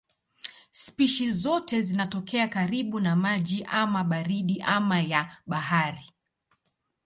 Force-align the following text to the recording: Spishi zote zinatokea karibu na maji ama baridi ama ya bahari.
Spishi 0.71 1.31
zote 1.31 1.81
zinatokea 1.81 2.47
karibu 2.47 2.99
na 2.99 3.15
maji 3.15 3.63
ama 3.71 4.03
baridi 4.03 4.61
ama 4.67 4.99
ya 5.01 5.37
bahari. 5.47 6.11